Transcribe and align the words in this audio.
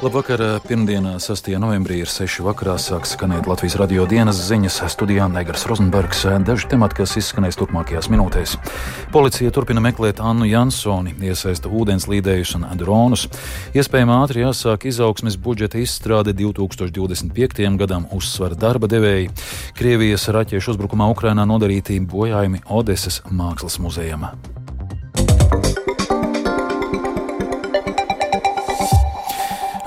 Labvakar, 0.00 0.40
pirmdienā, 0.64 1.18
6. 1.20 1.50
novembrī 1.60 1.98
ir 2.00 2.08
6. 2.08 2.40
vakarā 2.40 2.78
sāks 2.80 3.10
skanēt 3.12 3.44
Latvijas 3.44 3.74
radio 3.76 4.06
dienas 4.08 4.38
ziņas 4.46 4.78
studijā 4.88 5.26
Negras 5.28 5.66
Rozenbergs. 5.68 6.22
Daži 6.40 6.70
temati, 6.72 6.96
kas 7.02 7.18
izskanēs 7.20 7.58
turpmākajās 7.60 8.08
minūtēs. 8.08 8.54
Policija 9.12 9.52
turpina 9.52 9.82
meklēt 9.84 10.22
Annu 10.24 10.48
Jansoni, 10.48 11.12
iesaista 11.20 11.68
ūdens 11.68 12.08
līdējus 12.08 12.54
un 12.56 12.64
dronus. 12.80 13.26
Iespējams, 13.76 14.14
ātri 14.16 14.40
jāsāk 14.46 14.86
izaugsmes 14.88 15.36
budžeta 15.36 15.82
izstrāde 15.82 16.32
2025. 16.32 17.68
gadam, 17.82 18.08
uzsver 18.16 18.56
darba 18.56 18.88
devēji. 18.88 19.28
Krievijas 19.76 20.30
raķešu 20.32 20.78
uzbrukumā 20.78 21.10
Ukrainā 21.12 21.44
nodarīti 21.44 22.00
bojājumi 22.00 22.64
Odeses 22.72 23.20
mākslas 23.28 23.76
muzejam. 23.84 24.30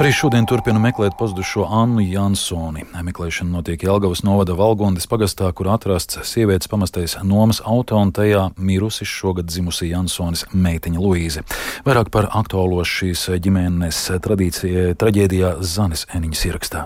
Arī 0.04 0.12
šodien 0.12 0.44
turpina 0.44 0.82
meklēt 0.84 1.14
pazudušo 1.16 1.64
Annu 1.72 2.04
Jansoni. 2.04 2.82
Meklēšana 3.08 3.54
notiek 3.54 3.86
Jelgavas 3.88 4.20
novada 4.28 4.52
Valgondas 4.60 5.08
pagastā, 5.08 5.48
kur 5.56 5.70
atrasts 5.72 6.18
sievietes 6.28 6.68
pamestais 6.68 7.14
nomas 7.24 7.62
auto 7.64 7.96
un 7.96 8.12
tajā 8.12 8.50
mirusi 8.58 9.08
šogad 9.08 9.48
dzimusi 9.48 9.94
Jansonis 9.94 10.44
meitiņa 10.52 11.00
Luīze. 11.00 11.46
Vairāk 11.88 12.12
par 12.12 12.28
aktuālo 12.36 12.84
šīs 12.84 13.30
ģimenes 13.48 14.02
traģēdijā 14.28 15.54
Zanes 15.64 16.04
Eniņas 16.12 16.44
ierakstā. 16.52 16.84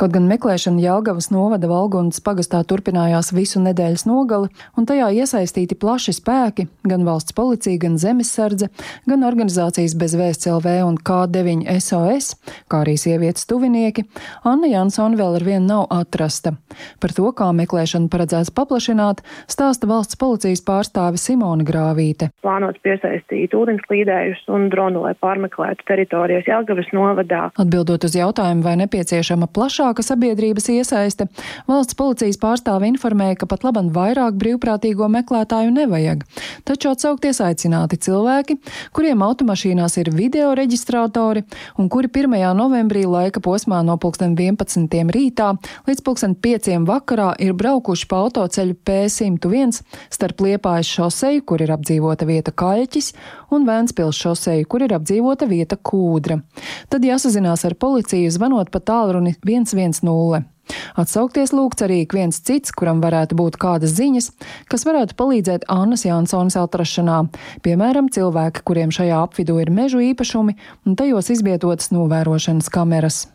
Kaut 0.00 0.14
gan 0.14 0.24
meklēšana 0.24 0.80
Jāgavas 0.80 1.26
novada 1.28 1.68
Valgundas 1.68 2.22
pagastā 2.24 2.62
turpinājās 2.64 3.28
visu 3.36 3.60
nedēļas 3.60 4.06
nogali, 4.08 4.48
un 4.80 4.86
tajā 4.88 5.10
iesaistīti 5.20 5.76
plaši 5.76 6.14
spēki, 6.16 6.64
gan 6.88 7.04
valsts 7.04 7.36
policija, 7.36 7.76
gan 7.82 7.98
zemesardze, 8.00 8.70
gan 9.04 9.26
organizācijas 9.28 9.92
bez 10.00 10.14
vēsts 10.16 10.48
LV 10.48 10.78
un 10.86 10.96
K9 10.96 11.68
SOS, 11.76 12.30
kā 12.72 12.80
arī 12.86 12.94
sievietes 12.96 13.44
tuvinieki, 13.50 14.06
Anna 14.48 14.70
Jansona 14.72 15.18
vēl 15.20 15.36
ar 15.42 15.44
vienu 15.44 15.68
nav 15.68 15.84
atrasta. 15.92 16.54
Par 16.96 17.12
to, 17.12 17.28
kā 17.36 17.50
meklēšanu 17.60 18.08
paredzēts 18.08 18.54
paplašināt, 18.56 19.20
stāsta 19.44 19.90
valsts 19.92 20.16
policijas 20.16 20.64
pārstāve 20.64 21.20
Simona 21.20 21.68
Grāvīte. 21.68 22.30
Plānots 22.40 22.80
piesaistīt 22.80 23.52
ūdenslīdējus 23.52 24.48
un 24.56 24.70
dronu, 24.72 25.04
lai 25.04 25.12
pārmeklētu 25.20 25.84
teritorijas 25.92 26.48
Jāgavas 26.48 26.88
novadā. 26.96 27.44
Atbildot 27.60 28.08
uz 28.08 28.16
jautājumu, 28.16 28.64
vai 28.64 28.78
nepieciešama 28.86 29.52
plašāka 29.82 30.02
sabiedrības 30.06 30.68
iesaiste, 30.70 31.26
valsts 31.66 31.96
policijas 31.98 32.38
pārstāve 32.38 32.86
informēja, 32.86 33.40
ka 33.40 33.46
pat 33.50 33.64
labam 33.66 33.88
vairāk 33.90 34.36
brīvprātīgo 34.38 35.08
meklētāju 35.10 35.72
nevajag. 35.74 36.22
Taču 36.64 36.92
atsaukties 36.92 37.40
aicināti 37.42 37.98
cilvēki, 37.98 38.58
kuriem 38.94 39.24
automašīnās 39.26 39.98
ir 39.98 40.12
video 40.14 40.52
reģistrātori 40.54 41.42
un 41.82 41.88
kuri 41.90 42.10
1. 42.12 42.54
novembrī 42.54 43.02
laika 43.10 43.42
posmā 43.42 43.82
no 43.82 43.98
11. 43.98 44.86
rītā 45.10 45.50
līdz 45.88 46.04
5. 46.06 46.70
vakarā 46.86 47.32
ir 47.42 47.52
braukuši 47.58 48.06
pa 48.06 48.22
autoceļu 48.22 48.78
P101 48.86 49.82
starp 50.10 50.46
Liepājas 50.46 50.94
šoseju, 50.94 51.42
kur 51.42 51.62
ir 51.62 51.74
apdzīvota 51.74 52.28
vieta 52.28 52.54
Kaļķis, 52.54 53.12
un 53.56 53.66
Vēnspils 53.68 54.18
šoseju, 54.18 54.68
kur 54.68 54.86
ir 54.86 54.96
apdzīvota 54.96 55.48
vieta 55.50 55.76
Kūdra. 55.76 56.40
Tad 56.92 57.04
jāsazinās 57.06 57.66
ar 57.68 57.78
policiju 57.78 58.30
zvanot 58.32 58.72
pa 58.72 58.80
tālruni 58.80 59.36
112. 59.42 59.92
110. 59.92 60.48
Atsaukties 60.96 61.52
lūgts 61.52 61.84
arī 61.84 62.02
ik 62.04 62.14
viens 62.16 62.38
cits, 62.46 62.72
kuram 62.76 63.02
varētu 63.02 63.36
būt 63.38 63.58
kādas 63.60 63.96
ziņas, 63.98 64.30
kas 64.70 64.86
varētu 64.88 65.16
palīdzēt 65.18 65.66
Annas 65.72 66.06
Jansonas 66.06 66.56
atrašanā, 66.60 67.24
piemēram, 67.66 68.12
cilvēki, 68.14 68.64
kuriem 68.68 68.94
šajā 68.94 69.20
apvidū 69.26 69.58
ir 69.62 69.74
mežu 69.74 70.02
īpašumi 70.12 70.56
un 70.86 70.98
tajos 70.98 71.32
izvietotas 71.34 71.92
novērošanas 71.94 72.70
kameras. 72.72 73.26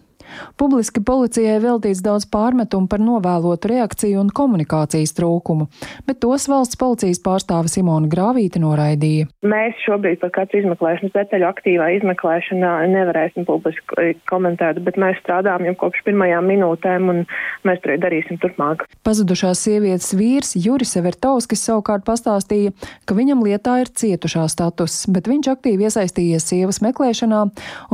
Publiski 0.57 1.01
policijai 1.05 1.57
veltīts 1.63 2.01
daudz 2.05 2.25
pārmetumu 2.31 2.89
par 2.91 3.01
novēlotu 3.03 3.71
reakciju 3.71 4.21
un 4.21 4.31
komunikācijas 4.33 5.13
trūkumu, 5.17 5.67
bet 6.07 6.19
tos 6.23 6.47
valsts 6.51 6.79
policijas 6.79 7.21
pārstāve 7.23 7.71
Simona 7.71 8.09
Grāvīte 8.11 8.61
noraidīja. 8.61 9.27
Mēs 9.47 9.77
šobrīd 9.85 10.21
par 10.23 10.33
kāds 10.35 10.57
izmeklēšanas 10.57 11.15
detaļu 11.15 11.47
aktīvā 11.49 11.89
izmeklēšanā 11.97 12.73
nevarēsim 12.93 13.47
publiski 13.47 14.15
komentēt, 14.29 14.81
bet 14.85 14.99
mēs 15.01 15.19
strādājam 15.23 15.69
jau 15.69 15.75
kopš 15.85 16.03
pirmajām 16.07 16.49
minūtēm 16.51 17.11
un 17.13 17.23
mēs 17.67 17.81
to 17.83 17.95
darīsim 18.01 18.41
turpmāk. 18.43 18.85
Pazudušās 19.07 19.61
sievietes 19.67 20.11
vīrs 20.17 20.55
Juris 20.59 20.95
Evertovskis 20.99 21.63
savukārt 21.69 22.05
pastāstīja, 22.07 22.73
ka 23.05 23.17
viņam 23.17 23.45
lietā 23.45 23.79
ir 23.83 23.93
cietušā 23.93 24.47
status, 24.51 24.99
bet 25.13 25.29
viņš 25.29 25.51
aktīvi 25.53 25.87
iesaistījies 25.87 26.49
sievas 26.51 26.81
meklēšanā 26.85 27.43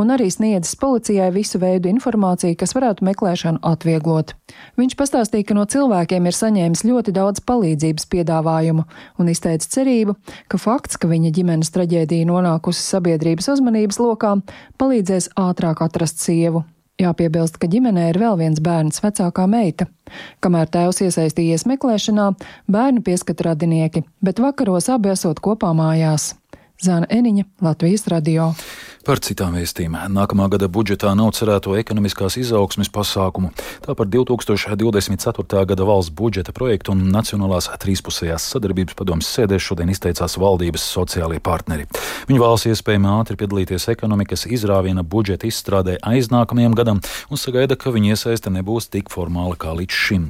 un 0.02 0.16
arī 0.16 0.30
sniedzis 0.34 0.78
policijai 0.80 1.30
visu 1.36 1.62
veidu 1.62 1.92
informāciju 1.92 2.23
informāciju, 2.24 2.58
kas 2.58 2.74
varētu 2.76 3.04
meklēšanu 3.04 3.60
atvieglot. 3.62 4.34
Viņš 4.78 4.96
pastāstīja, 4.96 5.48
ka 5.48 5.54
no 5.58 5.66
cilvēkiem 5.66 6.26
ir 6.26 6.34
saņēmis 6.34 6.84
ļoti 6.86 7.12
daudz 7.12 7.42
palīdzības 7.44 8.06
piedāvājumu 8.08 8.86
un 9.20 9.30
izteica 9.30 9.68
cerību, 9.68 10.16
ka 10.48 10.58
fakts, 10.58 10.98
ka 10.98 11.08
viņa 11.08 11.34
ģimenes 11.34 11.72
traģēdija 11.74 12.28
nonākusi 12.30 12.82
sabiedrības 12.82 13.50
uzmanības 13.50 14.00
lokā, 14.00 14.38
palīdzēs 14.78 15.34
ātrāk 15.36 15.84
atrast 15.84 16.20
sievu. 16.20 16.64
Jāpiebilst, 17.02 17.58
ka 17.58 17.68
ģimenē 17.68 18.12
ir 18.12 18.20
vēl 18.22 18.38
viens 18.38 18.62
bērns, 18.62 19.02
vecākā 19.02 19.48
meita. 19.50 19.88
Kamēr 20.46 20.70
tēvs 20.70 21.02
iesaistījies 21.02 21.66
meklēšanā, 21.66 22.30
bērnu 22.70 23.02
pieskata 23.04 23.50
radinieki, 23.50 24.06
bet 24.22 24.40
vakaros 24.40 24.92
abi 24.94 25.10
esot 25.16 25.42
kopā 25.42 25.74
mājās. 25.74 26.36
Zāna 26.84 27.10
Eniņa, 27.10 27.48
Latvijas 27.66 28.06
radio. 28.12 28.52
Par 29.04 29.20
citām 29.20 29.58
vēstīm. 29.58 29.98
Nākamā 30.16 30.46
gada 30.48 30.70
budžetā 30.72 31.10
nav 31.20 31.34
cerēto 31.36 31.74
ekonomiskās 31.76 32.38
izaugsmes 32.40 32.88
pasākumu. 32.88 33.50
Tā 33.84 33.92
par 34.00 34.08
2024. 34.08 35.66
gada 35.68 35.84
valsts 35.84 36.14
budžeta 36.16 36.54
projektu 36.56 36.94
un 36.94 37.02
Nacionālās 37.12 37.68
trīspusējās 37.84 38.46
sadarbības 38.54 38.96
padomas 38.96 39.28
sēdē 39.28 39.60
šodien 39.60 39.92
izteicās 39.92 40.38
valdības 40.40 40.86
sociālie 40.88 41.42
partneri. 41.44 41.90
Viņi 42.30 42.40
vēlas 42.40 42.64
iespējami 42.72 43.10
ātri 43.12 43.36
piedalīties 43.42 43.90
ekonomikas 43.92 44.48
izrāviena 44.48 45.04
budžeta 45.04 45.52
izstrādē 45.52 45.98
aiznākamajam 46.00 46.80
gadam 46.80 47.04
un 47.28 47.42
sagaida, 47.42 47.76
ka 47.76 47.92
viņa 47.92 48.16
iesaiste 48.16 48.56
nebūs 48.56 48.88
tik 48.88 49.12
formāla 49.12 49.60
kā 49.60 49.76
līdz 49.76 50.00
šim. 50.06 50.30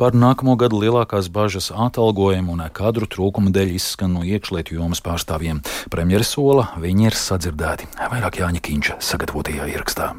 Par 0.00 0.16
nākamo 0.16 0.56
gadu 0.56 0.80
lielākās 0.80 1.28
bažas 1.28 1.68
atalgojumu 1.68 2.56
un 2.56 2.64
kadru 2.72 3.04
trūkumu 3.04 3.52
dēļ 3.52 3.76
izskan 3.76 4.16
no 4.16 4.24
iekšlietu 4.24 4.80
jomas 4.80 5.04
pārstāvjiem. 5.04 5.60
Premjeras 5.92 6.32
sola 6.38 6.70
viņi 6.80 7.10
ir 7.12 7.20
sadzirdēti. 7.20 7.92
Vairāk 8.14 8.36
Jāņa 8.38 8.60
Kīņša 8.62 8.96
sagatavotajā 9.02 9.66
ierakstā. 9.74 10.12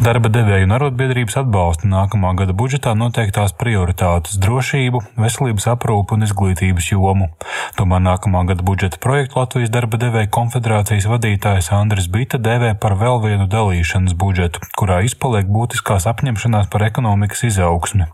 Darba 0.00 0.30
devēju 0.32 0.64
un 0.64 0.72
arotbiedrības 0.74 1.36
atbalsta 1.42 1.88
nākamā 1.90 2.30
gada 2.38 2.54
budžetā 2.56 2.94
noteiktās 2.96 3.52
prioritātes- 3.58 4.38
drošību, 4.44 5.02
veselības 5.20 5.66
aprūpu 5.74 6.16
un 6.16 6.24
izglītības 6.26 6.90
jomu. 6.92 7.28
Tomēr 7.76 8.00
nākamā 8.02 8.46
gada 8.48 8.62
budžeta 8.62 8.98
projektu 8.98 9.38
Latvijas 9.38 9.70
darba 9.70 9.98
devēju 9.98 10.30
konfederācijas 10.30 11.06
vadītājs 11.10 11.72
Andris 11.72 12.08
Bita 12.08 12.38
dēvē 12.38 12.78
par 12.80 12.96
vēl 12.96 13.20
vienu 13.22 13.46
dalīšanas 13.46 14.14
budžetu, 14.14 14.60
kurā 14.78 15.02
izpaliek 15.04 15.46
būtiskās 15.46 16.06
apņemšanās 16.06 16.70
par 16.70 16.86
ekonomikas 16.88 17.44
izaugsmi. 17.50 18.06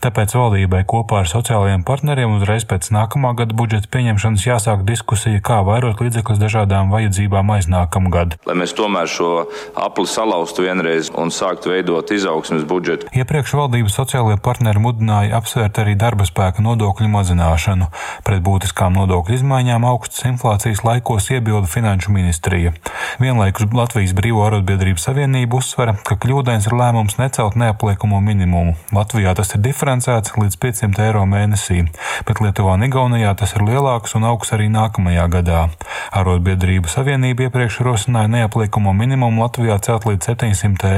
Tāpēc 0.00 0.36
valdībai 0.38 0.84
kopā 0.84 1.22
ar 1.22 1.26
sociālajiem 1.26 1.84
partneriem 1.84 2.38
uzreiz 2.38 2.64
pēc 2.64 2.90
nākamā 2.94 3.34
gada 3.36 3.54
budžeta 3.54 3.90
pieņemšanas 3.90 4.46
jāsāk 4.46 4.84
diskusija, 4.84 5.40
kā 5.40 5.62
vairot 5.66 6.00
līdzekļus 6.00 6.38
dažādām 6.38 6.94
vajadzībām 6.94 7.50
aiznākamgad. 7.58 8.38
Lai 8.46 8.54
mēs 8.54 8.76
tomēr 8.78 9.10
šo 9.10 9.48
apli 9.74 10.06
salauztu 10.06 10.62
vienreiz 10.62 11.01
pareizi 11.02 11.22
un 11.22 11.30
sākt 11.30 11.66
veidot 11.66 12.10
izaugsmes 12.10 12.64
budžetu. 12.66 13.08
Iepriekš 13.12 13.54
valdības 13.56 13.96
sociālajie 13.96 14.38
partneri 14.42 14.78
mudināja 14.78 15.38
apsvērt 15.38 15.78
arī 15.82 15.94
darba 15.96 16.24
spēka 16.24 16.62
nodokļu 16.62 17.08
mazināšanu. 17.08 17.88
Pret 18.24 18.42
būtiskām 18.42 18.94
nodokļu 18.94 19.38
izmaiņām 19.38 19.84
augstas 19.84 20.24
inflācijas 20.30 20.84
laikos 20.84 21.30
iebilda 21.30 21.66
Finanšu 21.66 22.12
ministrija. 22.12 22.72
Vienlaikus 23.20 23.72
Latvijas 23.72 24.14
Brīvo 24.14 24.44
arotbiedrību 24.46 25.00
savienība 25.00 25.58
uzsvera, 25.58 25.96
ka 26.04 26.16
kļūdains 26.16 26.66
ir 26.68 26.76
lēmums 26.76 27.18
necelt 27.18 27.56
neapliekamo 27.56 28.20
minimumu. 28.20 28.76
Latvijā 28.92 29.34
tas 29.34 29.54
ir 29.54 29.62
diferencēts 29.64 30.36
līdz 30.38 30.58
500 30.62 31.06
eiro 31.06 31.24
mēnesī, 31.26 31.86
bet 32.28 32.42
Lietuvā 32.42 32.76
un 32.78 32.86
Igaunijā 32.86 33.34
tas 33.38 33.54
ir 33.56 33.66
lielāks 33.66 34.16
un 34.18 34.26
augs 34.28 34.52
arī 34.54 34.68
nākamajā 34.72 35.28
gadā. 35.32 35.66
Arotbiedrību 36.12 36.90
savienība 36.92 37.48
iepriekš 37.48 37.80
rosināja 37.86 38.30
neapliekamo 38.32 38.92
minimumu 38.96 39.44
Latvijā 39.44 39.78
celt 39.82 40.08
līdz 40.08 40.32
700 40.34 40.90
eiro. 40.90 40.91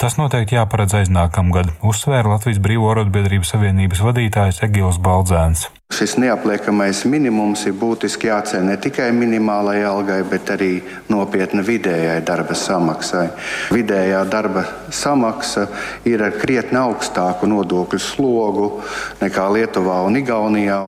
Tas 0.00 0.18
noteikti 0.20 0.56
jāparedz 0.56 0.94
aiznākamgad, 1.00 1.70
uzsvēra 1.84 2.34
Latvijas 2.34 2.60
Brīvo 2.64 2.90
arotbiedrību 2.92 3.46
savienības 3.48 4.00
vadītājs 4.04 4.62
Egils 4.66 5.00
Baldzēns. 5.04 5.66
Šis 5.94 6.16
neapliekamais 6.18 7.04
minimums 7.06 7.62
ir 7.68 7.76
būtiski 7.78 8.30
jāceļ 8.30 8.64
ne 8.66 8.76
tikai 8.80 9.10
minimālajai 9.14 9.84
algai, 9.86 10.16
bet 10.26 10.50
arī 10.54 10.70
nopietna 11.12 11.62
vidējai 11.66 12.16
darba 12.26 12.56
samaksai. 12.58 13.28
Vidējā 13.74 14.24
darba 14.32 14.64
samaksa 14.90 15.68
ir 16.08 16.24
ar 16.24 16.34
krietni 16.40 16.80
augstāku 16.80 17.46
nodokļu 17.50 18.00
slogu 18.00 18.72
nekā 19.20 19.46
Lietuvā 19.58 20.00
un 20.08 20.18
Igaunijā. 20.24 20.82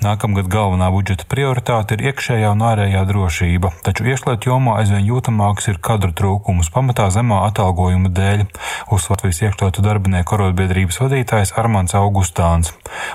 Nākamgad 0.00 0.48
galvenā 0.48 0.88
budžeta 0.94 1.28
prioritāte 1.28 1.98
ir 1.98 2.06
iekšējā 2.08 2.54
un 2.56 2.64
ārējā 2.64 3.04
drošība, 3.12 3.74
taču 3.84 4.08
iekšlietu 4.08 4.54
jomā 4.54 4.80
aizvien 4.80 5.04
jūtamāks 5.04 5.68
ir 5.68 5.82
kadru 5.84 6.14
trūkums, 6.16 6.72
pamatā 6.72 7.10
zemā 7.12 7.44
atalgojuma 7.50 8.08
dēļ, 8.14 8.46
uzsver 8.94 9.18
Latvijas 9.18 9.40
iekšlietu 9.42 9.82
darbinieku 9.82 10.36
arotbiedrības 10.36 11.00
vadītājs 11.02 11.50
Armāns 11.58 11.96
Augustāns. 11.98 12.68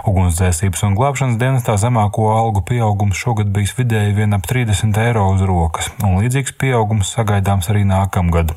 Ugunsdzēsības 0.09 0.81
un 0.83 0.97
glābšanas 0.97 1.37
dienestā 1.39 1.77
zemāko 1.79 2.25
algu 2.33 2.59
pieaugums 2.67 3.15
šogad 3.15 3.47
bijis 3.55 3.71
vidēji 3.77 4.17
vien 4.17 4.35
ap 4.35 4.43
30 4.49 4.99
eiro 4.99 5.23
uz 5.31 5.45
rokas, 5.47 5.87
un 6.03 6.17
līdzīgs 6.19 6.57
pieaugums 6.59 7.13
sagaidāms 7.15 7.71
arī 7.71 7.85
nākamgad. 7.87 8.51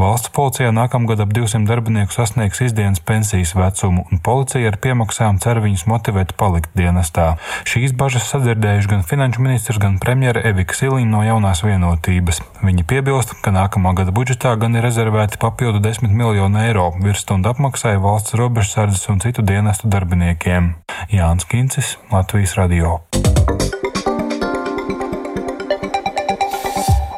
Valsts 0.00 0.32
policijā 0.32 0.70
nākamgad 0.72 1.20
ap 1.20 1.34
200 1.36 1.68
darbinieku 1.68 2.16
sasniegs 2.16 2.64
izdienas 2.64 3.04
pensijas 3.04 3.52
vecumu, 3.58 4.06
un 4.08 4.22
policija 4.24 4.72
ar 4.72 4.80
piemaksām 4.80 5.42
cer 5.44 5.60
viņus 5.60 5.84
motivēt 5.92 6.32
palikt 6.40 6.72
dienestā. 6.80 7.34
Šīs 7.68 7.94
bažas 7.96 8.28
sadzirdējuši 8.32 8.90
gan 8.92 9.04
finanšu 9.06 9.44
ministrs, 9.44 9.80
gan 9.82 9.98
premjera 10.02 10.42
Evika 10.50 10.76
Siliņa 10.76 11.10
no 11.12 11.22
jaunās 11.26 11.62
vienotības. 11.66 12.42
Viņi 12.64 12.86
piebilst, 12.88 13.36
ka 13.42 13.54
nākamā 13.54 13.94
gada 13.98 14.14
budžetā 14.16 14.54
gan 14.60 14.78
ir 14.78 14.86
rezervēti 14.86 15.40
papildu 15.42 15.82
10 15.84 16.10
miljonu 16.10 16.62
eiro 16.64 16.90
virsstundu 17.02 17.52
apmaksai 17.52 17.96
valsts 18.02 18.36
robežsardzes 18.38 19.08
un 19.12 19.22
citu 19.24 19.46
dienestu 19.46 19.92
darbiniekiem. 19.92 20.74
Jānis 21.12 21.48
Kincis, 21.48 21.96
Latvijas 22.12 22.56
Radio. 22.58 23.00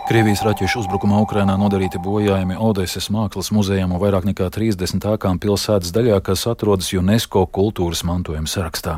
Krievijas 0.08 0.40
raķešu 0.40 0.78
uzbrukumā 0.80 1.18
Ukrainā 1.20 1.52
nodarīti 1.60 1.98
bojājumi 2.00 2.54
Odeses 2.64 3.10
mākslas 3.12 3.50
muzejām 3.52 3.90
un 3.92 4.00
vairāk 4.00 4.24
nekā 4.24 4.46
30 4.54 5.04
ēkām 5.04 5.36
pilsētas 5.36 5.90
daļā, 5.92 6.22
kas 6.24 6.46
atrodas 6.48 6.88
UNESCO 6.96 7.42
kultūras 7.52 8.00
mantojuma 8.08 8.48
sarakstā. 8.48 8.94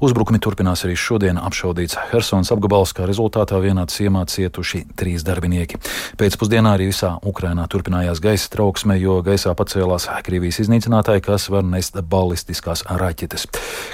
Uzbrukumi 0.00 0.40
turpinās 0.40 0.86
arī 0.86 0.96
šodien 0.96 1.36
apšaudīts 1.36 1.98
Hersons 2.08 2.48
apgabals, 2.54 2.94
kā 2.96 3.04
rezultātā 3.04 3.58
vienā 3.60 3.84
ciemā 3.92 4.22
cietuši 4.24 4.86
trīs 4.96 5.26
darbinieki. 5.28 5.82
Pēcpusdienā 6.16 6.72
arī 6.78 6.88
visā 6.94 7.12
Ukrainā 7.20 7.68
turpinājās 7.68 8.24
gaisa 8.24 8.48
trauksme, 8.56 8.96
jo 9.02 9.18
gaisā 9.20 9.52
pacēlās 9.52 10.08
Krievijas 10.24 10.62
iznīcinātāji, 10.64 11.26
kas 11.28 11.50
var 11.52 11.68
nest 11.68 12.00
balistiskās 12.00 12.86
raķetes. 12.88 13.44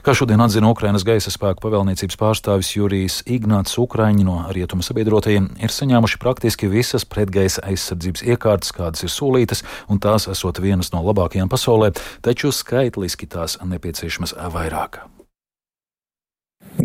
Kā 0.07 0.15
šodien 0.15 0.47
atzina 0.47 0.71
Ukrainas 0.71 1.03
gaisa 1.03 1.35
spēku 1.35 1.67
pavēlniecības 1.67 2.23
pārstāvis 2.23 2.77
Jurijs 2.79 3.21
Ignāts, 3.27 3.75
Ukraiņi 3.83 4.31
no 4.31 4.39
rietumu 4.55 4.87
sabiedrotajiem 4.87 5.51
ir 5.59 5.75
saņēmuši 5.75 6.23
praktiski 6.23 6.60
praktiski 6.61 6.69
visas 6.69 7.05
pretgaisa 7.05 7.63
aizsardzības 7.65 8.23
iekārtas, 8.23 8.73
kādas 8.73 9.03
ir 9.03 9.11
solītas, 9.11 9.65
un 9.89 9.99
tās 9.99 10.29
esot 10.29 10.61
vienas 10.61 10.93
no 10.93 11.03
labākajām 11.03 11.49
pasaulē, 11.49 11.93
taču 12.23 12.53
skaitliski 12.53 13.27
tās 13.27 13.59
nepieciešamas 13.65 14.35
vairāk. 14.53 15.20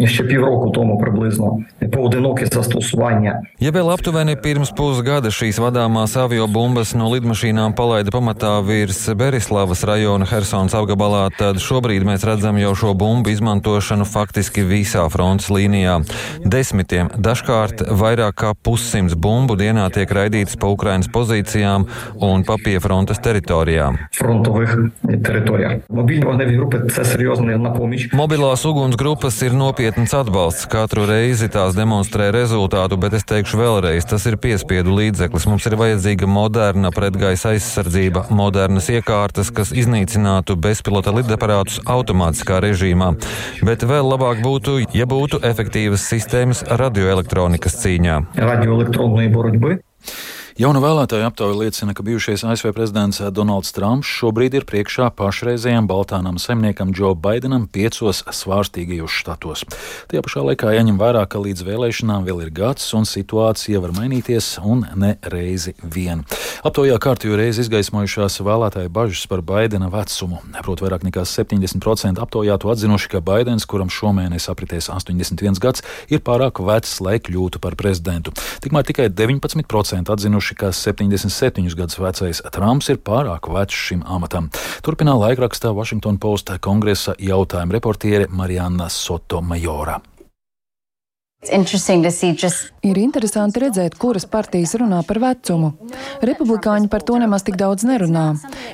Ще 0.04 0.24
півроку 0.24 0.70
тому 0.70 0.98
приблизно 0.98 1.58
поодиноке 1.92 2.46
zastosування. 2.46 3.42
Ja 3.60 3.70
vēl 3.74 3.90
aptuveni 3.92 4.36
pirms 4.40 4.70
pusgada 4.72 5.28
šīs 5.34 5.58
vadāmās 5.60 6.14
avio 6.16 6.46
bumbas 6.48 6.94
no 6.94 7.10
lidmašīnām 7.12 7.74
palaida 7.76 8.12
pamatā 8.14 8.52
virs 8.64 9.02
Berislavas 9.18 9.82
rajona 9.84 10.24
Helsons 10.30 10.72
apgabalā, 10.78 11.28
tad 11.36 11.58
šobrīd 11.60 12.06
mēs 12.06 12.24
redzam 12.24 12.56
jau 12.62 12.72
šo 12.78 12.94
bumbu 12.94 13.32
izmantošanu 13.34 14.06
faktiski 14.08 14.64
visā 14.64 15.04
frontes 15.12 15.50
līnijā. 15.50 15.98
Desmitiem, 16.46 17.10
dažkārt 17.18 17.82
vairāk 17.90 18.38
kā 18.40 18.54
pussimts 18.54 19.18
bumbu 19.18 19.58
dienā 19.60 19.90
tiek 19.92 20.08
raidītas 20.08 20.56
pa 20.56 20.70
Ukrainas 20.72 21.10
pozīcijām 21.12 21.88
un 22.22 22.46
pa 22.46 22.56
pie 22.64 22.78
frontes 22.80 23.20
teritorijām. 23.20 23.98
Mobilās 28.22 28.64
ugunsgrupas 28.70 29.42
ir 29.42 29.52
nopietni 29.52 29.73
nopietns 29.75 30.13
atbalsts. 30.15 30.69
Katru 30.71 31.03
reizi 31.03 31.49
tās 31.51 31.73
demonstrē 31.75 32.29
rezultātu, 32.31 32.95
bet 32.95 33.17
es 33.17 33.25
teikšu 33.27 33.57
vēlreiz, 33.59 34.05
tas 34.07 34.23
ir 34.29 34.37
piespiedu 34.39 34.93
līdzeklis. 34.95 35.47
Mums 35.51 35.65
ir 35.67 35.75
vajadzīga 35.75 36.29
moderna 36.31 36.93
pretgaisa 36.95 37.51
aizsardzība, 37.51 38.23
modernas 38.31 38.87
iekārtas, 38.87 39.51
kas 39.51 39.73
iznīcinātu 39.75 40.55
bezpilota 40.55 41.11
lidaparātus 41.11 41.81
automātiskā 41.83 42.61
režīmā. 42.63 43.17
Bet 43.67 43.83
vēl 43.83 44.07
labāk 44.13 44.39
būtu, 44.45 44.77
ja 44.95 45.09
būtu 45.11 45.41
efektīvas 45.43 46.07
sistēmas 46.07 46.63
radioelektronikas 46.71 47.75
cīņā. 47.83 48.21
Radioelektroniskai 48.39 49.27
borotbai. 49.35 49.75
Jauna 50.55 50.79
vēlētāja 50.79 51.27
aptauja 51.27 51.51
liecina, 51.59 51.91
ka 51.91 52.03
bijušais 52.07 52.45
ASV 52.47 52.69
prezidents 52.71 53.17
Donalds 53.35 53.73
Trumps 53.75 54.07
šobrīd 54.07 54.53
ir 54.55 54.63
priekšā 54.63 55.09
pašreizējam 55.19 55.83
Baltānam 55.89 56.37
saimniekam 56.39 56.93
Džo 56.95 57.09
Baidenam 57.19 57.65
piecos 57.67 58.21
svārstīgajos 58.23 59.17
štatos. 59.19 59.65
Tajā 60.07 60.21
pašā 60.23 60.45
laikā 60.47 60.71
jāņem 60.77 60.95
vērā, 61.01 61.25
ka 61.27 61.41
līdz 61.43 61.65
vēlēšanām 61.67 62.23
vēl 62.23 62.45
ir 62.45 62.53
gads 62.55 62.87
un 62.95 63.03
situācija 63.03 63.81
var 63.83 63.91
mainīties 63.97 64.53
un 64.63 64.85
ne 64.95 65.17
reizi 65.27 65.73
vien. 65.83 66.23
Aptaujā 66.63 66.95
kārtīgi 67.03 67.35
reizi 67.35 67.65
izgaismojušās 67.65 68.39
vēlētāju 68.47 68.93
bažas 68.95 69.27
par 69.27 69.43
Baidena 69.43 69.91
vecumu. 69.91 70.39
Proti, 70.55 70.87
vairāk 70.87 71.03
nekā 71.09 71.27
70% 71.27 72.23
aptaujātu 72.23 72.71
atzinuši, 72.71 73.11
ka 73.11 73.19
Baidens, 73.27 73.67
kuram 73.67 73.91
šomēnes 73.91 74.47
apritēs 74.55 74.87
81 74.95 75.59
gads, 75.59 75.83
ir 76.07 76.23
pārāk 76.23 76.63
vecs, 76.63 76.95
lai 77.03 77.19
kļūtu 77.19 77.59
par 77.59 77.75
prezidentu. 77.75 78.31
Tikmēr 78.63 78.87
tikai 78.87 79.11
19% 79.11 80.15
atzinuši, 80.15 80.44
ziņojuši, 80.45 80.55
ka 80.55 80.71
77 80.71 81.75
gadus 81.75 81.99
vecais 81.99 82.41
Trumps 82.51 82.89
ir 82.89 82.97
pārāk 82.97 83.49
vecs 83.49 83.73
šim 83.73 84.03
amatam. 84.05 84.49
Turpinā 84.83 85.15
laikrakstā 85.17 85.73
Washington 85.73 86.17
Post 86.17 86.51
kongresa 86.61 87.15
jautājuma 87.17 87.73
reportiere 87.73 88.27
Marijana 88.29 88.89
Soto 88.89 89.41
Majora. 89.41 90.14
Ir 92.85 92.99
interesanti 93.01 93.61
redzēt, 93.63 93.95
kuras 93.97 94.27
partijas 94.29 94.75
runā 94.77 94.99
par 95.07 95.17
vecumu. 95.21 95.71
Republikāņi 96.25 96.89
par 96.89 97.01
to 97.01 97.17
nemaz 97.17 97.41
tik 97.45 97.57
daudz 97.57 97.85
nerunā. 97.87 98.25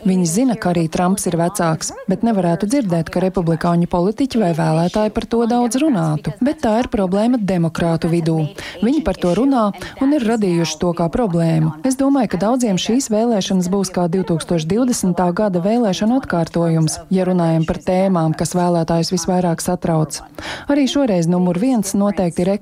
Viņi 0.04 0.26
zina, 0.28 0.58
ka 0.60 0.74
arī 0.74 0.88
Trumps 0.92 1.30
ir 1.30 1.38
vecāks, 1.40 1.94
bet 2.12 2.26
nevarētu 2.28 2.68
dzirdēt, 2.68 3.08
ka 3.12 3.22
republikāņu 3.24 3.88
politiķi 3.92 4.42
vai 4.42 4.52
vēlētāji 4.58 5.14
par 5.16 5.28
to 5.32 5.46
daudz 5.48 5.80
runātu. 5.80 6.34
Bet 6.44 6.60
tā 6.66 6.74
ir 6.82 6.90
problēma 6.92 7.40
demokrātu 7.40 8.12
vidū. 8.12 8.38
Viņi 8.84 9.04
par 9.08 9.20
to 9.22 9.32
runā 9.38 9.70
un 10.04 10.18
ir 10.18 10.28
radījuši 10.28 10.80
to 10.84 10.92
kā 10.98 11.08
problēmu. 11.14 11.78
Es 11.88 11.96
domāju, 12.00 12.34
ka 12.34 12.42
daudziem 12.44 12.80
šīs 12.82 13.08
vēlēšanas 13.14 13.72
būs 13.72 13.94
kā 13.96 14.10
2020. 14.12 15.24
gada 15.40 15.64
vēlēšana 15.64 16.20
atkārtojums, 16.20 17.00
ja 17.16 17.30
runājam 17.30 17.68
par 17.70 17.80
tēmām, 17.88 18.36
kas 18.36 18.56
vēlētājus 18.60 19.16
visvairāk 19.16 19.64
satrauc. 19.64 20.20
Arī 20.68 20.88
šoreiz 20.92 21.32
numur 21.32 21.60
viens 21.62 21.96
noteikti 21.96 22.44
ir 22.44 22.54
ekonomika, 22.58 22.61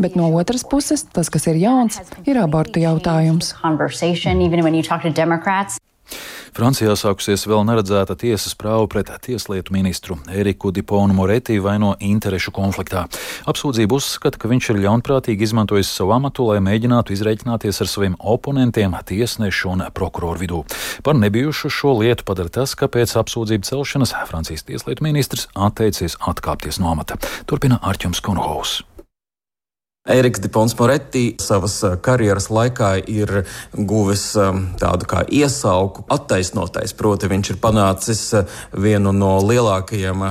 bet 0.00 0.18
no 0.18 0.30
otras 0.34 0.64
puses 0.64 1.06
tas, 1.12 1.30
kas 1.30 1.48
ir 1.50 1.60
jauns, 1.60 2.00
ir 2.26 2.40
abortu 2.40 2.82
jautājums. 2.82 3.54
Francijā 6.54 6.92
sākusies 6.94 7.48
vēl 7.50 7.64
neredzēta 7.66 8.14
tiesas 8.18 8.52
prāva 8.54 8.86
pret 8.90 9.08
tieslietu 9.24 9.74
ministru 9.74 10.20
Eriku 10.30 10.70
Diponu 10.70 11.16
Moreti 11.16 11.56
vai 11.58 11.80
no 11.82 11.94
interešu 11.98 12.52
konfliktā. 12.54 13.08
Apsūdzība 13.50 13.98
uzskata, 13.98 14.38
ka 14.38 14.50
viņš 14.52 14.70
ir 14.70 14.80
ļaunprātīgi 14.84 15.48
izmantojis 15.48 15.90
savu 15.90 16.14
amatu, 16.14 16.46
lai 16.52 16.60
mēģinātu 16.62 17.16
izreikināties 17.16 17.82
ar 17.82 17.90
saviem 17.90 18.14
oponentiem 18.20 18.94
tiesnešu 19.10 19.74
un 19.74 19.84
prokuroru 19.98 20.44
vidū. 20.44 20.62
Par 21.02 21.18
nebijušu 21.18 21.72
šo 21.74 21.98
lietu 22.04 22.28
padara 22.28 22.52
tas, 22.60 22.78
ka 22.78 22.86
pēc 22.86 23.18
apsūdzību 23.24 23.66
celšanas 23.66 24.14
Francijas 24.30 24.66
tieslietu 24.70 25.10
ministrs 25.10 25.48
atteicies 25.58 26.20
atkāpties 26.22 26.78
no 26.78 26.94
amata. 26.94 27.18
Turpina 27.50 27.82
Arķums 27.82 28.22
Konhaus. 28.22 28.84
Eriks 30.04 30.40
Dipons 30.40 30.78
Moretti 30.78 31.36
savas 31.40 31.78
eh, 31.82 31.94
karjeras 31.96 32.50
laikā 32.52 32.90
ir 33.08 33.30
guvis 33.72 34.24
eh, 34.36 34.56
tādu 34.76 35.06
kā 35.08 35.22
iesauku 35.32 36.02
attaisnotais, 36.12 36.92
proti 36.92 37.30
viņš 37.32 37.50
ir 37.54 37.58
panācis 37.62 38.20
eh, 38.36 38.58
vienu 38.76 39.14
no 39.16 39.38
lielākajiem 39.40 40.26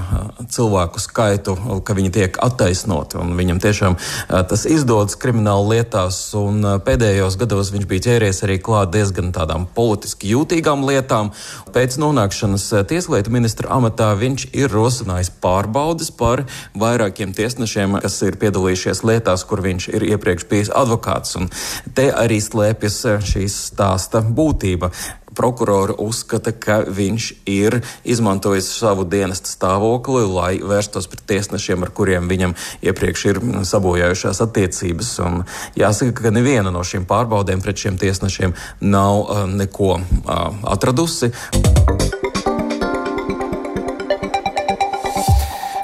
cilvēku 0.54 1.02
skaitu, 1.02 1.56
ka 1.82 1.96
viņi 1.98 2.12
tiek 2.14 2.38
attaisnoti, 2.46 3.18
un 3.18 3.34
viņam 3.34 3.64
tiešām 3.64 3.98
tas 4.30 4.68
izdodas 4.70 5.18
krimināla 5.18 5.66
lietās, 5.72 6.20
un 6.38 6.62
pēdējos 6.86 7.40
gados 7.42 7.74
viņš 7.74 7.90
bija 7.90 8.06
ķēries 8.08 8.44
arī 8.46 8.60
klāt 8.62 8.94
diezgan 8.94 9.34
tādām 9.34 9.66
politiski 9.66 10.36
jūtīgām 10.36 10.86
lietām. 10.86 11.34
Pēc 11.74 11.98
nonākšanas 12.02 12.68
tieslietu 12.92 13.34
ministra 13.34 13.74
amatā 13.74 14.12
viņš 14.22 14.52
ir 14.54 14.70
rosinājis 14.70 15.34
pārbaudas 15.42 16.14
par 16.14 16.46
vairākiem 16.78 17.34
tiesnešiem, 17.34 17.98
kas 18.06 18.22
ir 18.28 18.38
piedalījušies 18.42 19.06
lietās, 19.08 19.48
kur 19.50 19.63
viņš 19.64 19.90
ir 19.96 20.08
iepriekš 20.14 20.48
bijis 20.52 20.72
advokāts. 20.74 21.38
Un 21.40 21.50
te 21.96 22.10
arī 22.12 22.40
slēpjas 22.44 23.02
eh, 23.10 23.28
šīs 23.34 23.60
stāsta 23.72 24.24
būtība 24.24 24.92
prokurori 25.34 25.96
uzskata, 25.98 26.54
ka 26.54 26.82
viņš 26.88 27.30
ir 27.50 27.80
izmantojis 28.06 28.70
savu 28.78 29.06
dienesta 29.10 29.50
stāvokli, 29.50 30.26
lai 30.30 30.52
vērstos 30.62 31.10
pret 31.10 31.26
tiesnešiem, 31.30 31.86
ar 31.86 31.94
kuriem 31.96 32.30
viņam 32.30 32.56
iepriekš 32.86 33.26
ir 33.32 33.42
sabojājušās 33.70 34.44
attiecības. 34.46 35.14
Un 35.26 35.42
jāsaka, 35.80 36.28
ka 36.28 36.34
neviena 36.36 36.74
no 36.74 36.86
šīm 36.86 37.08
pārbaudēm 37.10 37.64
pret 37.66 37.86
šiem 37.86 37.98
tiesnešiem 38.02 38.54
nav 38.86 39.24
uh, 39.24 39.44
neko 39.50 39.96
uh, 39.98 40.46
atradusi. 40.76 41.34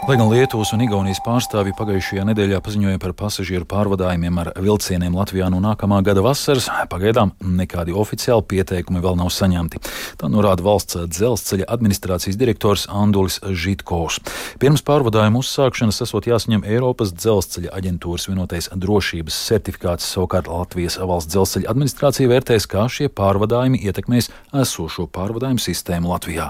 Lai 0.09 0.15
gan 0.17 0.31
Lietuvas 0.31 0.71
un 0.73 0.81
Igaunijas 0.81 1.19
pārstāvji 1.21 1.75
pagājušajā 1.77 2.23
nedēļā 2.25 2.57
paziņoja 2.65 2.97
par 2.97 3.11
pasažieru 3.13 3.67
pārvadājumiem 3.69 4.39
ar 4.41 4.47
vilcieniem 4.57 5.13
Latvijā 5.13 5.51
no 5.53 5.59
nākamā 5.61 5.99
gada 6.01 6.23
vasaras, 6.25 6.65
pagaidām 6.89 7.35
nekādi 7.45 7.93
oficiāli 7.93 8.41
pieteikumi 8.49 9.03
vēl 9.03 9.19
nav 9.19 9.29
saņemti. 9.29 9.77
Tā 10.17 10.31
norāda 10.33 10.65
valsts 10.65 10.97
dzelzceļa 11.13 11.67
administrācijas 11.75 12.39
direktors 12.41 12.87
Andulis 12.89 13.37
Žitkovs. 13.45 14.17
Pirms 14.57 14.81
pārvadājuma 14.87 15.43
uzsākšanas 15.43 16.01
esot 16.07 16.25
jāsaņem 16.31 16.65
Eiropas 16.65 17.13
dzelzceļa 17.13 17.75
aģentūras 17.77 18.25
vienotais 18.31 18.71
drošības 18.73 19.37
certifikāts. 19.51 20.09
Savukārt 20.09 20.49
Latvijas 20.49 20.97
valsts 20.97 21.35
dzelzceļa 21.35 21.69
administrācija 21.69 22.33
vērtēs, 22.33 22.65
kā 22.65 22.87
šie 22.89 23.11
pārvadājumi 23.13 23.83
ietekmēs 23.85 24.31
esošo 24.57 25.05
pārvadājumu 25.13 25.61
sistēmu 25.69 26.09
Latvijā 26.15 26.49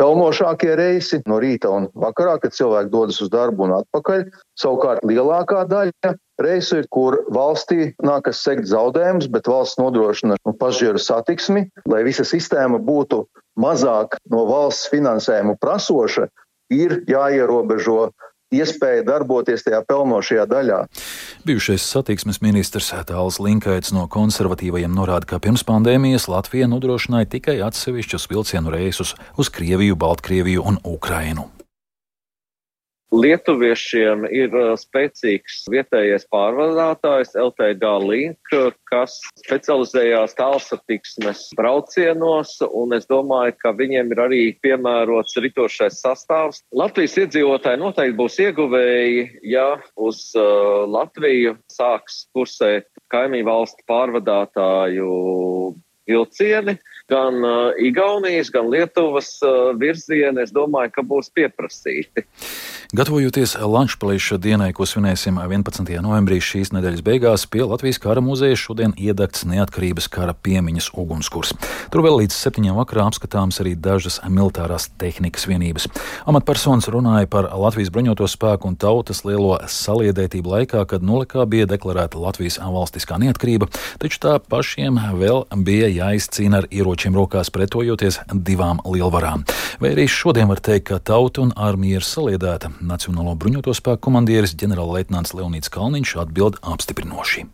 pelnošākie 0.00 0.74
reisi 0.78 1.20
no 1.30 1.38
rīta 1.42 1.70
un 1.72 1.88
vakarā, 1.94 2.36
kad 2.42 2.54
cilvēki 2.56 2.92
dodas 2.92 3.20
uz 3.22 3.30
darbu 3.32 3.68
un 3.68 3.76
atpakaļ. 3.78 4.26
Savukārt 4.60 5.04
lielākā 5.06 5.64
daļa 5.70 6.14
reisu 6.42 6.80
ir, 6.82 6.88
kur 6.90 7.20
valstī 7.34 7.92
nākas 8.02 8.42
sekt 8.42 8.68
zaudējumus, 8.70 9.30
bet 9.30 9.50
valsts 9.50 9.78
nodrošina 9.80 10.38
nu, 10.40 10.54
pasažieru 10.58 11.02
satiksmi, 11.02 11.68
lai 11.90 12.02
visa 12.06 12.26
sistēma 12.26 12.80
būtu 12.82 13.24
mazāk 13.60 14.18
no 14.34 14.44
valsts 14.50 14.90
finansējuma 14.90 15.58
prasoša, 15.62 16.28
ir 16.74 17.02
jāierobežo 17.10 18.08
iespēja 18.54 19.04
darboties 19.06 19.66
tajā 19.66 19.82
pelnošajā 19.88 20.46
daļā. 20.50 20.80
Bijušais 21.48 21.86
satiksmes 21.94 22.40
ministrs 22.44 22.92
Tāls 23.08 23.40
Linkaits 23.42 23.92
no 23.96 24.06
konservatīvajiem 24.10 24.94
norāda, 24.94 25.28
ka 25.34 25.42
pirms 25.42 25.66
pandēmijas 25.66 26.28
Latvija 26.32 26.70
nodrošināja 26.70 27.32
tikai 27.36 27.58
atsevišķus 27.66 28.30
vilcienu 28.30 28.72
reisus 28.74 29.14
uz 29.36 29.52
Krieviju, 29.52 29.98
Baltkrieviju 30.00 30.64
un 30.64 30.80
Ukrainu. 30.84 31.50
Lietuviešiem 33.14 34.24
ir 34.34 34.54
uh, 34.58 34.72
spēcīgs 34.78 35.64
vietējais 35.70 36.24
pārvadātājs 36.32 37.34
LTG 37.38 37.90
Link, 38.02 38.54
kas 38.90 39.20
specializējās 39.38 40.34
tālsatiksmes 40.38 41.44
braucienos, 41.58 42.56
un 42.66 42.96
es 42.96 43.06
domāju, 43.10 43.54
ka 43.62 43.74
viņiem 43.78 44.10
ir 44.16 44.22
arī 44.24 44.42
piemērots 44.64 45.38
ritošais 45.44 46.00
sastāvs. 46.02 46.64
Latvijas 46.74 47.14
iedzīvotāji 47.22 47.82
noteikti 47.84 48.18
būs 48.18 48.40
ieguvēji, 48.48 49.24
ja 49.52 49.68
uz 49.94 50.26
uh, 50.34 50.82
Latviju 50.90 51.54
sāks 51.70 52.24
kursēt 52.34 52.90
kaimiņu 53.14 53.46
valstu 53.46 53.86
pārvadātāju 53.90 55.10
vilcieni, 56.06 56.76
gan 57.08 57.44
uh, 57.44 57.72
Igaunijas, 57.80 58.50
gan 58.52 58.68
Lietuvas 58.72 59.36
uh, 59.44 59.72
virzieni, 59.78 60.42
es 60.44 60.52
domāju, 60.54 60.92
ka 60.94 61.04
būs 61.04 61.30
pieprasīti. 61.36 62.24
Gatavojoties 62.94 63.56
Lančplīša 63.58 64.38
dienai, 64.38 64.70
ko 64.76 64.86
svinēsim 64.86 65.40
11. 65.42 65.88
novembrī 66.04 66.38
šīs 66.44 66.70
nedēļas 66.76 67.02
beigās, 67.04 67.46
pie 67.50 67.64
Latvijas 67.66 67.98
kara 67.98 68.22
muzeja 68.22 68.56
šodien 68.60 68.94
iedegts 69.00 69.42
neatkarības 69.50 70.06
kara 70.12 70.34
piemiņas 70.46 70.92
ugunskurs. 70.94 71.54
Tur 71.90 72.04
vēl 72.06 72.20
līdz 72.22 72.36
septiņiem 72.38 72.78
vakarā 72.78 73.08
apskatāms 73.08 73.58
arī 73.64 73.74
dažas 73.74 74.20
militārās 74.28 74.86
tehnikas 75.00 75.48
vienības. 75.50 75.88
Amatpersonas 76.30 76.86
runāja 76.92 77.28
par 77.32 77.50
Latvijas 77.50 77.90
bruņoto 77.94 78.28
spēku 78.30 78.70
un 78.70 78.78
tautas 78.78 79.24
lielo 79.26 79.56
saliedētību 79.66 80.54
laikā, 80.54 80.84
kad 80.88 81.04
nolikā 81.04 81.48
bija 81.50 81.66
deklarēta 81.74 82.20
Latvijas 82.20 82.60
valstiskā 82.62 83.18
neatkarība, 83.20 83.68
taču 83.98 84.22
tā 84.22 84.38
pašiem 84.38 85.02
vēl 85.18 85.44
bija 85.66 85.90
jāizcīna 85.98 86.62
ar 86.62 86.68
ieročiem 86.70 87.16
rokās 87.16 87.52
pretojoties 87.54 88.20
divām 88.34 88.82
lielvarām. 88.84 89.44
Vai 89.80 89.94
arī 89.94 90.06
šodien 90.10 90.50
var 90.50 90.62
teikt, 90.64 90.88
ka 90.90 91.00
tauta 91.00 91.44
un 91.44 91.54
armija 91.56 92.00
ir 92.00 92.08
saliedēta? 92.08 92.74
Nacionālo 92.84 93.36
bruņoto 93.38 93.74
spēku 93.76 94.08
komandieris 94.08 94.56
ģenerālleitnants 94.60 95.36
Leonīds 95.36 95.72
Kalniņš 95.72 96.18
atbild 96.26 96.60
apstiprinoši. 96.62 97.48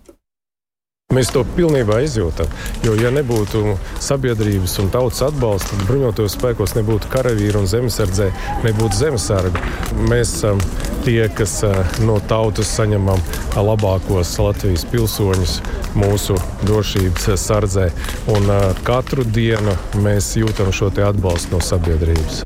Mēs 1.10 1.32
to 1.34 1.40
pilnībā 1.56 1.96
izjūtam. 2.04 2.46
Jo, 2.86 2.92
ja 2.94 3.10
nebūtu 3.10 3.72
sabiedrības 3.98 4.76
un 4.78 4.92
tautas 4.94 5.24
atbalsta, 5.26 5.72
tad 5.72 5.88
bruņotajos 5.88 6.36
spēkos 6.36 6.76
nebūtu 6.76 7.10
karavīru 7.10 7.64
un 7.64 7.66
zemesardzē, 7.66 8.28
nebūtu 8.62 8.94
zemesargu. 8.94 9.58
Mēs 10.06 10.36
esam 10.36 10.62
tie, 11.02 11.24
kas 11.34 11.56
eh, 11.66 11.80
no 12.06 12.20
tautas 12.30 12.70
saņemam 12.78 13.18
labākos 13.58 14.36
Latvijas 14.38 14.86
pilsoņus 14.92 15.56
mūsu 15.98 16.38
drošības 16.62 17.26
sardzē. 17.42 17.88
Un 18.30 18.46
katru 18.86 19.26
dienu 19.26 19.74
mēs 20.06 20.36
jūtam 20.38 20.70
šo 20.70 20.92
atbalstu 20.94 21.56
no 21.56 21.64
sabiedrības. 21.72 22.44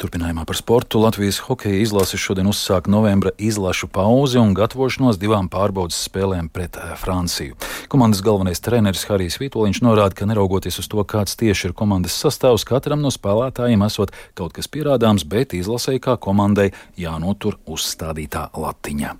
Turpinājumā 0.00 0.46
par 0.48 0.56
sportu 0.56 0.96
Latvijas 1.02 1.42
hokeja 1.44 1.76
izlase 1.82 2.16
šodien 2.16 2.46
uzsāk 2.48 2.86
novembra 2.88 3.34
izlašu 3.36 3.90
pauzi 3.92 4.38
un 4.40 4.54
gatavošanos 4.56 5.18
divām 5.20 5.50
pārbaudas 5.52 5.98
spēlēm 6.06 6.48
pret 6.48 6.78
eh, 6.80 6.94
Franciju. 6.96 7.58
Komandas 7.92 8.22
galvenais 8.24 8.64
treneris 8.64 9.04
Harijs 9.10 9.36
Vitoļņš 9.42 9.82
norāda, 9.84 10.16
ka 10.16 10.28
neraugoties 10.30 10.80
uz 10.80 10.88
to, 10.88 11.04
kāds 11.04 11.36
tieši 11.36 11.68
ir 11.68 11.74
komandas 11.76 12.16
sastāvs, 12.16 12.64
katram 12.64 13.04
no 13.04 13.12
spēlētājiem 13.12 13.84
esot 13.84 14.14
kaut 14.40 14.56
kas 14.56 14.72
pierādāms, 14.72 15.26
bet 15.28 15.52
izlasēji 15.58 16.00
kā 16.08 16.16
komandai 16.16 16.70
jānotur 16.96 17.60
uzstādītā 17.68 18.46
latiņa. 18.56 19.12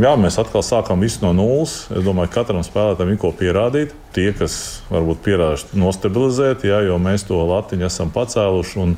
Jā, 0.00 0.16
mēs 0.20 0.40
atkal 0.40 0.64
sākam 0.64 1.04
visu 1.04 1.26
no 1.26 1.36
nulles. 1.36 1.86
Es 1.92 2.08
domāju, 2.08 2.32
ka 2.32 2.40
katram 2.40 2.64
spēlētājam 2.64 3.12
ir 3.12 3.20
ko 3.20 3.36
pierādīt. 3.36 3.92
Tie, 4.16 4.30
kas 4.36 4.58
varbūt 4.88 5.22
pierādīt, 5.28 5.76
nostabilizēt, 5.76 6.64
jā, 6.68 6.82
jo 6.88 6.96
mēs 7.00 7.28
to 7.28 7.44
latiņu 7.52 7.88
esam 7.92 8.16
pacēluši. 8.16 8.84
Un, 8.84 8.96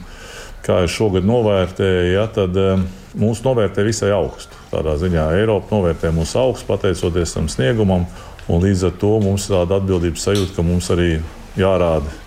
kā 0.65 0.81
es 0.85 0.95
šogad 0.95 1.27
novērtēju, 1.29 2.13
ja, 2.15 2.27
tad 2.33 2.57
um, 2.61 2.87
mūs 3.21 3.43
novērtē 3.45 3.85
visai 3.87 4.13
augstu. 4.15 4.59
Tādā 4.71 4.97
ziņā 5.01 5.31
Eiropa 5.41 5.75
novērtē 5.75 6.13
mūs 6.15 6.37
augstu, 6.39 6.69
pateicoties 6.71 7.37
tam 7.37 7.49
sniegumam, 7.51 8.07
un 8.51 8.65
līdz 8.65 8.89
ar 8.91 8.97
to 9.01 9.15
mums 9.25 9.49
ir 9.49 9.57
tāda 9.57 9.81
atbildības 9.81 10.27
sajūta, 10.29 10.57
ka 10.57 10.67
mums 10.67 10.91
arī 10.95 11.11
jārāda. 11.59 12.19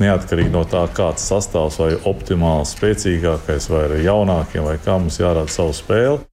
Neatkarīgi 0.00 0.52
no 0.54 0.64
tā, 0.64 0.86
kāds 0.96 1.26
sastāvs 1.28 1.76
vai 1.82 1.92
optimāli 2.08 2.68
spēcīgākais, 2.70 3.68
vai 3.68 3.84
arī 3.88 4.02
jaunākiem, 4.06 4.64
vai 4.64 4.78
kā 4.80 4.96
mums 4.96 5.20
jārāda 5.20 5.52
savu 5.52 5.76
spēli. 5.76 6.29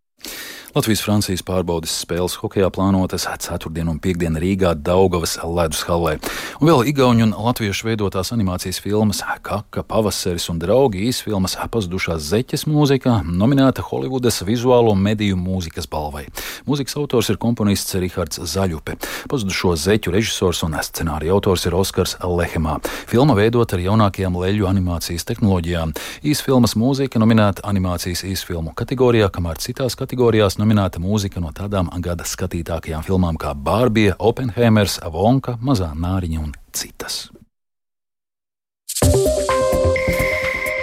Latvijas-Francijas 0.78 1.42
pārbaudas 1.42 1.94
spēles 2.04 2.36
hokeja 2.38 2.68
plānotas 2.70 3.24
4. 3.26 3.72
un 3.90 3.98
5. 3.98 4.26
Rīgā 4.38 4.76
Daugavas 4.78 5.32
ledus 5.42 5.80
hallē. 5.88 6.18
Un 6.60 6.70
vēl 6.70 6.92
Igaunijas 6.92 7.32
un 7.32 7.34
Latviešu 7.48 7.88
veidotās 7.88 8.30
animācijas 8.36 8.78
filmas 8.84 9.24
Kaka, 9.42 9.82
Pavasaris 9.82 10.46
un 10.52 10.60
draugi 10.62 11.08
īsfilmas 11.08 11.56
Pazudušās 11.74 12.28
zeķes 12.30 12.68
mūzika 12.70 13.24
nominēta 13.26 13.82
Holivudas 13.88 14.44
vizuālo 14.46 14.94
mediju 14.94 15.40
mūzikas 15.40 15.90
balvai. 15.90 16.28
Mūzikas 16.70 16.98
autors 17.02 17.32
ir 17.34 17.42
komponists 17.42 17.98
Rihards 17.98 18.38
Zaļupe. 18.38 19.00
Pazudušo 19.32 19.74
zeķu 19.82 20.14
režisors 20.14 20.62
un 20.68 20.78
scenārija 20.78 21.34
autors 21.34 21.66
ir 21.66 21.80
Oskars 21.80 22.20
Lehemā. 22.22 22.78
Filma 23.10 23.34
veidota 23.40 23.80
ar 23.80 23.86
jaunākajām 23.88 24.38
leļu 24.44 24.70
animācijas 24.70 25.26
tehnoloģijām. 25.32 25.98
Īsfilmas 26.22 26.78
mūzika 26.78 27.18
nominēta 27.24 27.66
animācijas 27.66 28.28
īsfilmu 28.30 28.78
kategorijā, 28.78 29.32
kamēr 29.34 29.58
citās 29.64 29.98
kategorijās 29.98 30.60
nominēta 30.60 30.67
nominēta 30.68 31.00
mūzika 31.00 31.40
no 31.40 31.54
tādām 31.56 31.88
gada 32.04 32.26
skatītākajām 32.28 33.06
filmām 33.06 33.40
kā 33.40 33.54
Bārbija, 33.56 34.18
Oppenheimers, 34.20 35.00
Avonka, 35.00 35.56
Mazā 35.64 35.94
Nāriņa 35.96 36.44
un 36.44 36.54
citas. 36.76 37.28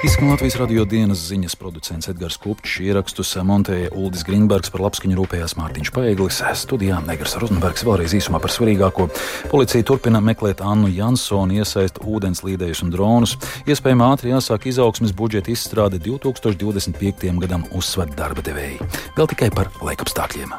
Izskan 0.05 0.29
Latvijas 0.29 0.57
radio 0.61 0.83
dienas 0.85 1.23
ziņas 1.31 1.55
producents 1.57 2.11
Edgars 2.11 2.37
Kupčs, 2.37 2.75
ierakstus 2.85 3.31
montēja 3.41 3.89
Uldis 3.97 4.21
Grīnbergs, 4.29 4.69
par 4.69 4.83
labskaņu 4.85 5.17
rūpējās 5.17 5.55
Mārtiņš 5.57 5.91
Paeglis, 5.97 6.43
studijā 6.61 6.99
Negras 7.07 7.39
Rozenbergs 7.41 7.87
vēlreiz 7.89 8.13
īsumā 8.19 8.37
par 8.45 8.53
svarīgāko. 8.53 9.07
Policija 9.49 9.87
turpina 9.89 10.21
meklēt 10.21 10.61
Annu 10.61 10.93
Jansonu, 10.93 11.57
iesaist 11.57 12.03
ūdens 12.05 12.45
līdējus 12.45 12.85
un 12.85 12.93
dronus. 12.93 13.39
Iespējams, 13.65 14.05
ātri 14.11 14.35
jāsāk 14.35 14.69
izaugsmes 14.69 15.17
budžeta 15.17 15.55
izstrāde 15.55 16.03
2025. 16.05 17.33
gadam 17.47 17.65
uzsver 17.73 18.13
darba 18.13 18.45
devēji. 18.45 18.85
Vēl 19.17 19.33
tikai 19.33 19.49
par 19.57 19.73
laikapstākļiem. 19.81 20.53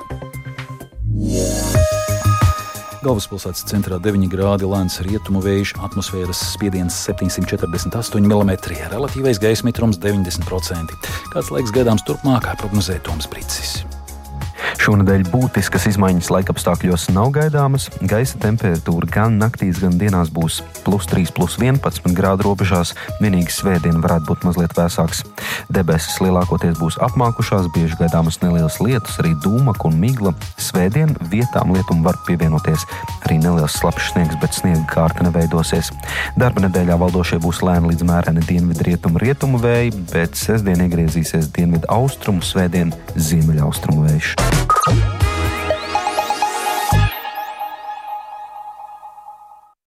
Yeah. 1.16 1.64
Galvaspilsētas 3.05 3.67
centrā 3.69 4.00
9 4.01 4.25
grādi 4.31 4.65
lēns 4.65 4.97
rietumu 5.05 5.43
vējš, 5.45 5.75
atmosfēras 5.85 6.39
spiediens 6.55 6.97
748 7.05 8.25
mm, 8.25 8.55
relatīvais 8.95 9.41
gaisa 9.43 9.67
mitrums 9.67 10.01
90%. 10.01 10.97
Kāds 11.35 11.53
laiks 11.53 11.75
gaidāms 11.75 12.05
turpmāk, 12.07 12.50
prognozē 12.63 12.97
Toms 13.05 13.29
Brīsis. 13.29 13.83
Šonadēļ 14.86 15.24
būtiskas 15.34 15.88
izmaiņas 15.89 16.27
laikapstākļos 16.30 17.08
nav 17.15 17.32
gaidāmas. 17.34 17.88
Gaisa 18.06 18.38
temperatūra 18.44 19.08
gan 19.10 19.39
naktīs, 19.42 19.80
gan 19.82 19.96
dienās 19.98 20.30
būs 20.30 20.60
plus 20.86 21.08
3, 21.10 21.32
plus 21.34 21.56
11 21.58 22.13
grādu 22.13 22.46
robežās. 22.46 22.92
Vienīgi 23.18 23.50
svētdien 23.50 23.98
varētu 24.04 24.30
būt 24.30 24.46
mazliet 24.46 24.75
vēsāks. 24.77 25.24
Debesis 25.74 26.20
lielākoties 26.22 26.77
būs 26.77 27.00
apmākušās, 27.01 27.72
bieži 27.74 27.98
gaidāmas 28.04 28.38
nelielas 28.44 28.77
lietus, 28.77 29.18
arī 29.24 29.34
dūmaka 29.42 29.89
un 29.89 29.98
migla. 30.04 30.36
Svētdien 30.62 31.18
vietām 31.34 31.74
lietum 31.74 32.06
var 32.06 32.22
pievienoties 32.30 32.86
arī 33.25 33.39
neliels 33.42 33.80
slapjš 33.82 34.13
sniegs, 34.13 34.38
bet 34.44 34.54
sniega 34.54 34.86
kārta 34.94 35.25
neveidosies. 35.25 35.89
Darba 36.38 36.68
nedēļā 36.68 37.01
valdošie 37.01 37.42
būs 37.42 37.65
lēni 37.65 37.96
līdz 37.96 38.06
mēreni 38.06 38.46
dienvidu 38.46 38.86
rietumu 39.25 39.65
vēji, 39.65 39.98
bet 40.13 40.38
sestdien 40.38 40.86
iegriezīsies 40.86 41.50
dienvidu 41.58 41.89
austrumu, 41.89 42.46
svētdien 42.46 42.94
ziemeļaustrumu 43.18 44.12
vējš. 44.12 44.36